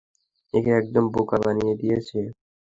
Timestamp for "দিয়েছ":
1.81-2.09